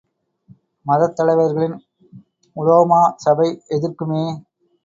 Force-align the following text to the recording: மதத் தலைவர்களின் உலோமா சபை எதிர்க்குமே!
மதத் 0.85 1.15
தலைவர்களின் 1.15 1.75
உலோமா 2.55 3.01
சபை 3.17 3.49
எதிர்க்குமே! 3.69 4.23